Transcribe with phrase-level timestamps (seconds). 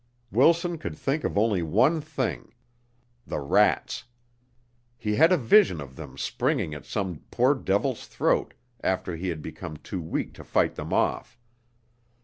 [0.31, 2.55] Wilson could think of only one thing,
[3.27, 4.05] the rats.
[4.97, 9.43] He had a vision of them springing at some poor devil's throat after he had
[9.43, 11.39] become too weak to fight them off.